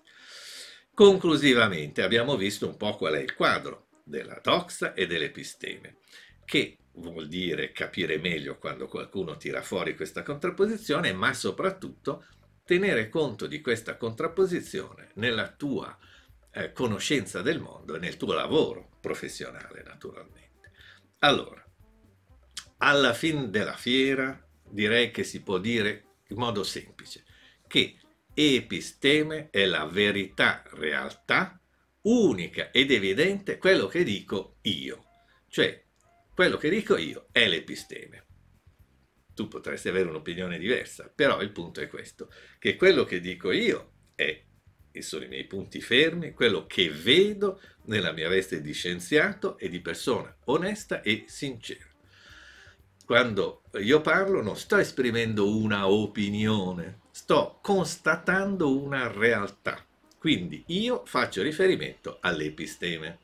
Conclusivamente 0.99 2.01
abbiamo 2.01 2.35
visto 2.35 2.67
un 2.67 2.75
po' 2.75 2.97
qual 2.97 3.13
è 3.13 3.21
il 3.21 3.33
quadro 3.33 3.87
della 4.03 4.37
doxa 4.43 4.93
e 4.93 5.07
dell'episteme, 5.07 5.99
che 6.43 6.79
vuol 6.95 7.29
dire 7.29 7.71
capire 7.71 8.17
meglio 8.17 8.57
quando 8.57 8.89
qualcuno 8.89 9.37
tira 9.37 9.61
fuori 9.61 9.95
questa 9.95 10.23
contrapposizione, 10.23 11.13
ma 11.13 11.33
soprattutto 11.33 12.25
tenere 12.65 13.07
conto 13.07 13.47
di 13.47 13.61
questa 13.61 13.95
contrapposizione 13.95 15.11
nella 15.13 15.47
tua 15.47 15.97
eh, 16.51 16.73
conoscenza 16.73 17.41
del 17.41 17.61
mondo 17.61 17.95
e 17.95 17.99
nel 17.99 18.17
tuo 18.17 18.33
lavoro 18.33 18.97
professionale, 18.99 19.81
naturalmente. 19.83 20.73
Allora, 21.19 21.65
alla 22.79 23.13
fine 23.13 23.49
della 23.49 23.77
fiera 23.77 24.37
direi 24.69 25.11
che 25.11 25.23
si 25.23 25.41
può 25.43 25.59
dire 25.59 26.17
in 26.27 26.35
modo 26.35 26.61
semplice 26.63 27.23
che 27.67 27.95
episteme 28.33 29.49
è 29.49 29.65
la 29.65 29.85
verità 29.85 30.63
realtà 30.71 31.59
unica 32.01 32.71
ed 32.71 32.91
evidente 32.91 33.57
quello 33.57 33.87
che 33.87 34.03
dico 34.03 34.57
io, 34.61 35.05
cioè 35.47 35.83
quello 36.33 36.57
che 36.57 36.69
dico 36.69 36.95
io 36.95 37.27
è 37.31 37.47
l'episteme. 37.47 38.25
Tu 39.33 39.47
potresti 39.47 39.89
avere 39.89 40.09
un'opinione 40.09 40.57
diversa, 40.57 41.11
però 41.13 41.41
il 41.41 41.51
punto 41.51 41.81
è 41.81 41.87
questo, 41.87 42.31
che 42.57 42.75
quello 42.75 43.03
che 43.03 43.19
dico 43.19 43.51
io 43.51 43.91
è, 44.15 44.41
e 44.91 45.01
sono 45.01 45.25
i 45.25 45.27
miei 45.27 45.45
punti 45.45 45.81
fermi, 45.81 46.31
quello 46.31 46.65
che 46.65 46.89
vedo 46.89 47.61
nella 47.85 48.11
mia 48.11 48.29
veste 48.29 48.61
di 48.61 48.73
scienziato 48.73 49.57
e 49.57 49.69
di 49.69 49.81
persona 49.81 50.35
onesta 50.45 51.01
e 51.01 51.25
sincera. 51.27 51.85
Quando 53.05 53.63
io 53.79 54.01
parlo 54.01 54.41
non 54.41 54.55
sto 54.55 54.77
esprimendo 54.77 55.57
una 55.57 55.89
opinione, 55.89 56.99
sto 57.19 57.59
constatando 57.61 58.81
una 58.81 59.11
realtà. 59.11 59.85
Quindi 60.17 60.63
io 60.67 61.03
faccio 61.05 61.41
riferimento 61.41 62.17
all'episteme. 62.21 63.19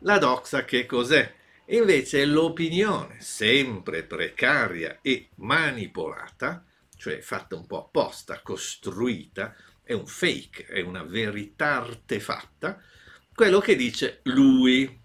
La 0.00 0.18
doxa 0.18 0.66
che 0.66 0.84
cos'è? 0.84 1.34
Invece 1.68 2.26
l'opinione, 2.26 3.22
sempre 3.22 4.02
precaria 4.02 4.98
e 5.00 5.30
manipolata, 5.36 6.62
cioè 6.98 7.20
fatta 7.22 7.56
un 7.56 7.66
po' 7.66 7.78
apposta, 7.78 8.42
costruita, 8.42 9.56
è 9.82 9.94
un 9.94 10.06
fake, 10.06 10.66
è 10.66 10.82
una 10.82 11.04
verità 11.04 11.80
artefatta, 11.80 12.82
quello 13.34 13.60
che 13.60 13.76
dice 13.76 14.20
lui, 14.24 15.00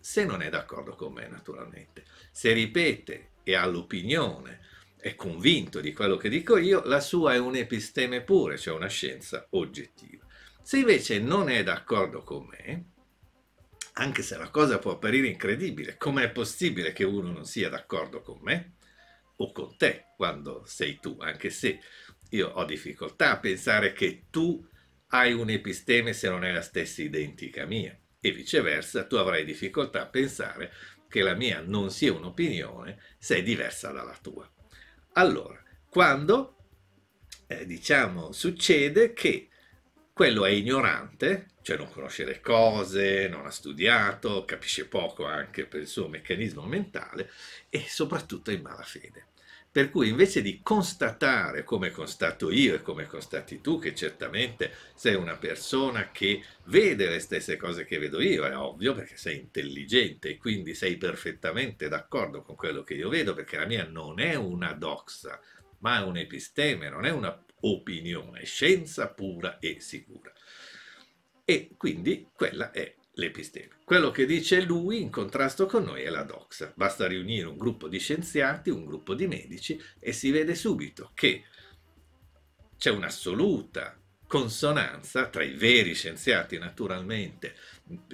se 0.00 0.24
non 0.24 0.40
è 0.40 0.48
d'accordo 0.48 0.94
con 0.94 1.12
me 1.12 1.28
naturalmente. 1.28 2.04
Se 2.30 2.52
ripete 2.52 3.32
e 3.42 3.54
ha 3.54 3.66
l'opinione, 3.66 4.60
è 5.02 5.16
convinto 5.16 5.80
di 5.80 5.92
quello 5.92 6.16
che 6.16 6.28
dico 6.28 6.56
io, 6.56 6.84
la 6.84 7.00
sua 7.00 7.34
è 7.34 7.38
un 7.38 7.56
episteme 7.56 8.22
pure, 8.22 8.56
cioè 8.56 8.72
una 8.72 8.86
scienza 8.86 9.48
oggettiva. 9.50 10.24
Se 10.62 10.78
invece 10.78 11.18
non 11.18 11.50
è 11.50 11.64
d'accordo 11.64 12.22
con 12.22 12.46
me, 12.46 12.90
anche 13.94 14.22
se 14.22 14.36
la 14.36 14.48
cosa 14.48 14.78
può 14.78 14.92
apparire 14.92 15.26
incredibile, 15.26 15.96
com'è 15.96 16.30
possibile 16.30 16.92
che 16.92 17.02
uno 17.02 17.32
non 17.32 17.44
sia 17.44 17.68
d'accordo 17.68 18.20
con 18.20 18.38
me 18.42 18.74
o 19.38 19.50
con 19.50 19.76
te 19.76 20.04
quando 20.16 20.62
sei 20.66 21.00
tu, 21.00 21.16
anche 21.18 21.50
se 21.50 21.80
io 22.30 22.50
ho 22.50 22.64
difficoltà 22.64 23.32
a 23.32 23.40
pensare 23.40 23.92
che 23.92 24.26
tu 24.30 24.64
hai 25.08 25.32
un 25.32 25.50
episteme 25.50 26.12
se 26.12 26.28
non 26.28 26.44
è 26.44 26.52
la 26.52 26.62
stessa 26.62 27.02
identica 27.02 27.66
mia 27.66 27.98
e 28.20 28.30
viceversa 28.30 29.04
tu 29.04 29.16
avrai 29.16 29.44
difficoltà 29.44 30.02
a 30.02 30.06
pensare 30.06 30.72
che 31.08 31.22
la 31.22 31.34
mia 31.34 31.60
non 31.60 31.90
sia 31.90 32.12
un'opinione 32.12 33.16
se 33.18 33.38
è 33.38 33.42
diversa 33.42 33.90
dalla 33.90 34.16
tua. 34.22 34.48
Allora, 35.14 35.62
quando 35.88 36.56
eh, 37.46 37.66
diciamo 37.66 38.32
succede 38.32 39.12
che 39.12 39.48
quello 40.12 40.44
è 40.46 40.50
ignorante, 40.50 41.48
cioè 41.62 41.76
non 41.76 41.90
conosce 41.90 42.24
le 42.24 42.40
cose, 42.40 43.28
non 43.28 43.46
ha 43.46 43.50
studiato, 43.50 44.44
capisce 44.44 44.86
poco 44.86 45.26
anche 45.26 45.66
per 45.66 45.80
il 45.80 45.86
suo 45.86 46.08
meccanismo 46.08 46.62
mentale 46.62 47.30
e 47.68 47.84
soprattutto 47.88 48.50
è 48.50 48.54
in 48.54 48.62
malafede. 48.62 49.26
Per 49.72 49.88
cui 49.88 50.10
invece 50.10 50.42
di 50.42 50.60
constatare 50.62 51.64
come 51.64 51.90
constato 51.90 52.50
io 52.50 52.74
e 52.74 52.82
come 52.82 53.06
constati 53.06 53.62
tu, 53.62 53.78
che 53.78 53.94
certamente 53.94 54.70
sei 54.94 55.14
una 55.14 55.36
persona 55.36 56.10
che 56.10 56.44
vede 56.64 57.08
le 57.08 57.20
stesse 57.20 57.56
cose 57.56 57.86
che 57.86 57.96
vedo 57.96 58.20
io, 58.20 58.44
è 58.44 58.54
ovvio 58.54 58.92
perché 58.94 59.16
sei 59.16 59.38
intelligente 59.38 60.28
e 60.28 60.36
quindi 60.36 60.74
sei 60.74 60.98
perfettamente 60.98 61.88
d'accordo 61.88 62.42
con 62.42 62.54
quello 62.54 62.82
che 62.82 62.92
io 62.92 63.08
vedo, 63.08 63.32
perché 63.32 63.56
la 63.56 63.64
mia 63.64 63.86
non 63.86 64.20
è 64.20 64.34
una 64.34 64.74
doxa, 64.74 65.40
ma 65.78 66.00
è 66.00 66.02
un 66.02 66.18
episteme, 66.18 66.90
non 66.90 67.06
è 67.06 67.10
una 67.10 67.42
opinione, 67.60 68.40
è 68.40 68.44
scienza 68.44 69.08
pura 69.08 69.58
e 69.58 69.80
sicura. 69.80 70.30
E 71.46 71.70
quindi 71.78 72.28
quella 72.34 72.72
è 72.72 72.94
l'episteme. 73.14 73.80
Quello 73.84 74.10
che 74.10 74.26
dice 74.26 74.62
lui 74.62 75.00
in 75.00 75.10
contrasto 75.10 75.66
con 75.66 75.84
noi 75.84 76.02
è 76.02 76.08
la 76.08 76.22
doxa. 76.22 76.72
Basta 76.74 77.06
riunire 77.06 77.46
un 77.46 77.56
gruppo 77.56 77.88
di 77.88 77.98
scienziati, 77.98 78.70
un 78.70 78.84
gruppo 78.84 79.14
di 79.14 79.26
medici 79.26 79.80
e 79.98 80.12
si 80.12 80.30
vede 80.30 80.54
subito 80.54 81.10
che 81.14 81.44
c'è 82.78 82.90
un'assoluta 82.90 83.96
consonanza 84.26 85.28
tra 85.28 85.42
i 85.42 85.52
veri 85.52 85.94
scienziati 85.94 86.56
naturalmente 86.56 87.54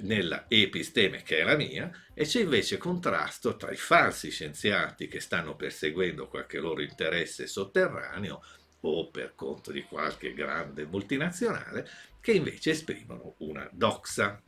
nella 0.01 0.45
episteme 0.49 1.23
che 1.23 1.37
è 1.37 1.43
la 1.43 1.55
mia 1.55 1.89
e 2.13 2.25
c'è 2.25 2.41
invece 2.41 2.77
contrasto 2.77 3.55
tra 3.55 3.71
i 3.71 3.77
falsi 3.77 4.29
scienziati 4.29 5.07
che 5.07 5.21
stanno 5.21 5.55
perseguendo 5.55 6.27
qualche 6.27 6.59
loro 6.59 6.81
interesse 6.81 7.47
sotterraneo 7.47 8.43
o 8.81 9.09
per 9.09 9.33
conto 9.33 9.71
di 9.71 9.83
qualche 9.83 10.33
grande 10.33 10.85
multinazionale 10.85 11.87
che 12.19 12.33
invece 12.33 12.71
esprimono 12.71 13.35
una 13.37 13.69
doxa. 13.71 14.41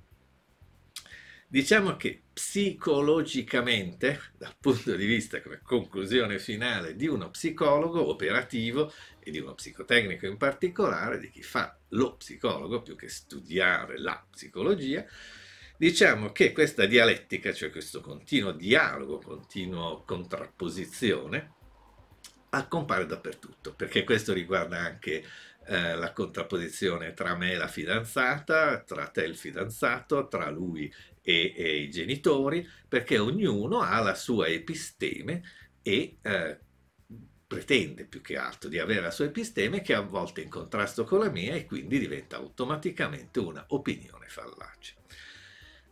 Diciamo 1.52 1.98
che 1.98 2.22
psicologicamente, 2.32 4.22
dal 4.40 4.56
punto 4.58 4.96
di 4.96 5.06
vista 5.06 5.42
come 5.42 5.60
conclusione 5.62 6.40
finale 6.40 6.96
di 6.96 7.08
uno 7.08 7.30
psicologo 7.30 8.08
operativo 8.08 8.90
e 9.20 9.32
di 9.32 9.40
uno 9.40 9.54
psicotecnico 9.54 10.28
in 10.28 10.38
particolare, 10.38 11.20
di 11.20 11.30
chi 11.30 11.44
fa 11.44 11.78
lo 11.90 12.16
psicologo 12.16 12.82
più 12.82 12.96
che 12.96 13.10
studiare 13.10 14.00
la 14.00 14.26
psicologia, 14.32 15.06
diciamo 15.76 16.32
che 16.32 16.54
questa 16.54 16.86
dialettica, 16.86 17.52
cioè 17.52 17.70
questo 17.70 18.00
continuo 18.00 18.54
dialogo, 18.54 19.20
continuo 19.20 20.06
contrapposizione, 20.06 21.56
compare 22.70 23.06
dappertutto, 23.06 23.74
perché 23.74 24.06
questo 24.06 24.32
riguarda 24.32 24.78
anche 24.78 25.26
eh, 25.66 25.96
la 25.96 26.12
contrapposizione 26.12 27.14
tra 27.14 27.36
me 27.36 27.52
e 27.52 27.56
la 27.56 27.68
fidanzata, 27.68 28.82
tra 28.82 29.08
te 29.08 29.24
e 29.24 29.28
il 29.28 29.38
fidanzato, 29.38 30.28
tra 30.28 30.50
lui 30.50 30.92
e, 31.22 31.54
e 31.56 31.78
i 31.78 31.90
genitori, 31.90 32.68
perché 32.88 33.18
ognuno 33.18 33.82
ha 33.82 34.00
la 34.02 34.16
sua 34.16 34.48
episteme 34.48 35.42
e 35.82 36.18
eh, 36.22 36.60
pretende 37.48 38.06
più 38.06 38.22
che 38.22 38.38
altro 38.38 38.70
di 38.70 38.80
avere 38.80 39.02
la 39.02 39.12
sua 39.12 39.26
episteme 39.26 39.82
che 39.82 39.94
a 39.94 40.02
volte 40.02 40.42
è 40.42 40.44
in 40.46 40.50
contrasto 40.50 41.04
con 41.04 41.20
la 41.20 41.30
mia 41.30 41.54
e 41.54 41.66
quindi 41.66 42.00
diventa 42.00 42.38
automaticamente 42.38 43.40
una 43.40 43.66
opinione 43.70 44.28
fallace. 44.28 44.96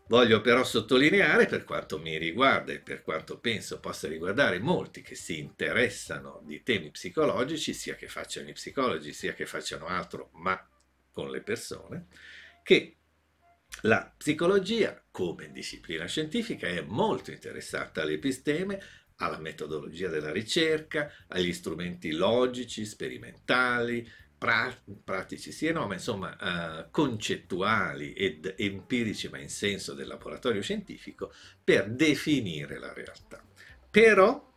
Voglio 0.08 0.42
però 0.42 0.64
sottolineare, 0.64 1.46
per 1.46 1.64
quanto 1.66 2.00
mi 2.00 2.18
riguarda 2.18 2.72
e 2.72 2.80
per 2.80 3.04
quanto 3.04 3.38
penso 3.40 3.80
possa 3.80 4.08
riguardare 4.08 4.58
molti 4.58 5.04
che 5.04 5.14
si 5.14 5.38
interessano 5.38 6.42
di 6.46 6.64
temi 6.64 6.90
psicologici, 6.90 7.74
sia 7.74 7.94
che 7.94 8.08
facciano 8.08 8.50
i 8.50 8.54
psicologi, 8.54 9.14
sia 9.14 9.34
che 9.34 9.46
facciano 9.46 9.86
altro, 9.86 10.32
ma 10.34 10.60
con 11.12 11.30
le 11.30 11.42
persone, 11.42 12.08
che 12.64 12.99
la 13.82 14.14
psicologia, 14.18 15.02
come 15.12 15.52
disciplina 15.52 16.06
scientifica, 16.06 16.68
è 16.68 16.82
molto 16.82 17.32
interessata 17.32 18.02
all'episteme, 18.02 18.82
alla 19.18 19.40
metodologia 19.40 20.10
della 20.10 20.32
ricerca, 20.32 21.12
agli 21.28 21.54
strumenti 21.54 22.12
logici, 22.12 22.86
sperimentali, 22.86 24.10
pratici 25.04 25.52
sì 25.52 25.68
e 25.68 25.74
no, 25.74 25.86
ma 25.86 25.94
insomma 25.94 26.36
uh, 26.40 26.92
concettuali 26.92 28.14
ed 28.14 28.56
empirici, 28.58 29.28
ma 29.28 29.38
in 29.38 29.50
senso 29.50 29.94
del 29.94 30.08
laboratorio 30.08 30.62
scientifico, 30.62 31.34
per 31.62 31.90
definire 31.90 32.80
la 32.80 32.94
realtà. 32.94 33.44
Però 33.92 34.48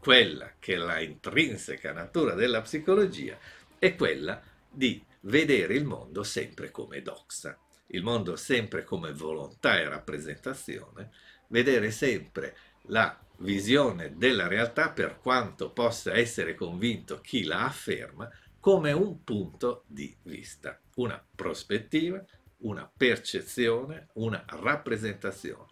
quella 0.00 0.54
che 0.58 0.74
è 0.74 0.76
la 0.76 1.00
intrinseca 1.00 1.92
natura 1.92 2.34
della 2.34 2.60
psicologia 2.62 3.38
è 3.78 3.94
quella 3.94 4.42
di 4.68 5.02
vedere 5.22 5.74
il 5.74 5.84
mondo 5.84 6.22
sempre 6.22 6.70
come 6.70 7.02
doxa, 7.02 7.58
il 7.88 8.02
mondo 8.02 8.36
sempre 8.36 8.84
come 8.84 9.12
volontà 9.12 9.78
e 9.78 9.88
rappresentazione, 9.88 11.10
vedere 11.48 11.90
sempre 11.90 12.56
la 12.88 13.18
visione 13.38 14.16
della 14.16 14.48
realtà 14.48 14.90
per 14.90 15.18
quanto 15.18 15.70
possa 15.70 16.14
essere 16.14 16.54
convinto 16.54 17.20
chi 17.20 17.44
la 17.44 17.66
afferma, 17.66 18.30
come 18.58 18.92
un 18.92 19.22
punto 19.22 19.84
di 19.86 20.16
vista, 20.22 20.80
una 20.96 21.24
prospettiva, 21.34 22.24
una 22.58 22.90
percezione, 22.94 24.08
una 24.14 24.44
rappresentazione. 24.46 25.68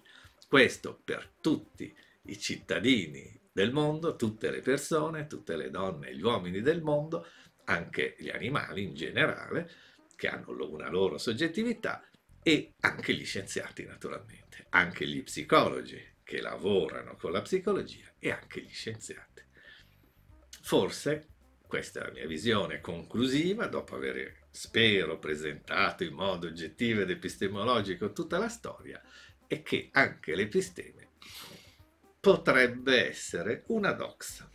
Questo 0.48 1.00
per 1.02 1.28
tutti 1.40 1.92
i 2.26 2.38
cittadini 2.38 3.40
del 3.50 3.72
mondo, 3.72 4.16
tutte 4.16 4.50
le 4.50 4.60
persone, 4.60 5.26
tutte 5.26 5.56
le 5.56 5.70
donne 5.70 6.14
gli 6.14 6.22
uomini 6.22 6.60
del 6.60 6.82
mondo, 6.82 7.26
anche 7.64 8.14
gli 8.18 8.28
animali 8.28 8.82
in 8.82 8.94
generale, 8.94 9.70
che 10.16 10.28
hanno 10.28 10.54
una 10.68 10.88
loro 10.88 11.18
soggettività, 11.18 12.08
e 12.42 12.74
anche 12.80 13.14
gli 13.14 13.24
scienziati 13.24 13.84
naturalmente, 13.84 14.66
anche 14.70 15.06
gli 15.06 15.22
psicologi 15.22 16.12
che 16.22 16.40
lavorano 16.40 17.16
con 17.16 17.32
la 17.32 17.40
psicologia 17.40 18.12
e 18.18 18.30
anche 18.30 18.60
gli 18.60 18.72
scienziati. 18.72 19.42
Forse 20.62 21.28
questa 21.66 22.00
è 22.00 22.04
la 22.04 22.12
mia 22.12 22.26
visione 22.26 22.80
conclusiva, 22.80 23.66
dopo 23.66 23.96
aver, 23.96 24.46
spero, 24.50 25.18
presentato 25.18 26.04
in 26.04 26.12
modo 26.12 26.46
oggettivo 26.46 27.00
ed 27.00 27.10
epistemologico 27.10 28.12
tutta 28.12 28.38
la 28.38 28.48
storia, 28.48 29.02
è 29.46 29.62
che 29.62 29.88
anche 29.92 30.34
l'episteme 30.34 31.12
potrebbe 32.20 33.08
essere 33.08 33.64
una 33.68 33.92
doxa. 33.92 34.48